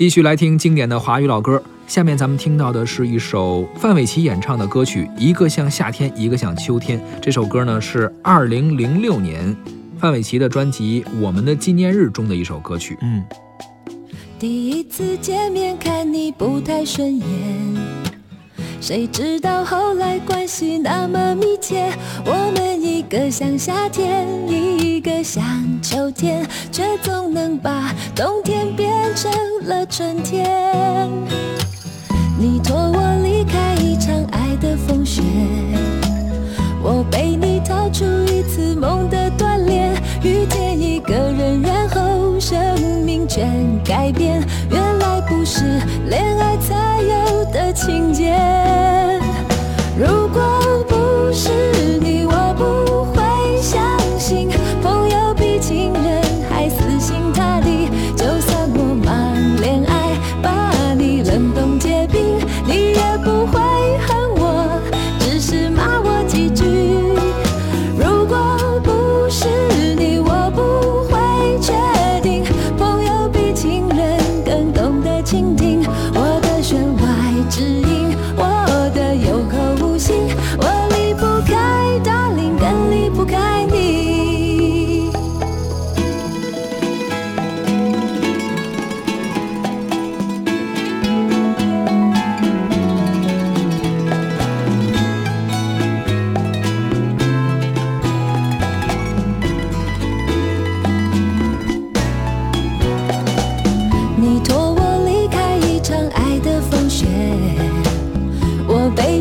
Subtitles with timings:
[0.00, 1.62] 继续来听经典的华语老歌。
[1.86, 6.98] 下面咱们听到的是一首范玮琪演唱的歌曲《一个像夏天，一个像秋天》。
[7.20, 9.54] 这首歌呢是二零零六年
[9.98, 12.96] 范玮琪的专辑《我们的纪念日》中的一首歌曲。
[13.02, 13.22] 嗯，
[14.38, 17.26] 第一次见面看你不太顺眼，
[18.80, 21.92] 谁知道后来关系那么密切。
[22.24, 22.49] 我
[23.30, 25.40] 像夏天，一个像
[25.80, 29.30] 秋天，却总能把冬天变成
[29.66, 31.08] 了春天。
[32.36, 35.22] 你托我离开一场爱的风雪，
[36.82, 39.94] 我被你逃出一次梦的锻炼，
[40.24, 42.58] 遇见一个人，然后生
[43.04, 43.48] 命全
[43.84, 44.42] 改变。
[44.70, 45.64] 原来不是
[46.08, 46.79] 恋爱才。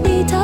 [0.00, 0.37] Đi.